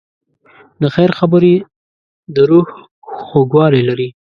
[0.81, 1.53] د خیر خبرې
[2.33, 2.67] د روح
[3.25, 4.09] خوږوالی لري.